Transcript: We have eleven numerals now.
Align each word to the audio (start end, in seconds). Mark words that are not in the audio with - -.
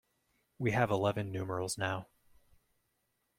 We 0.57 0.71
have 0.71 0.89
eleven 0.89 1.31
numerals 1.31 1.77
now. 1.77 2.07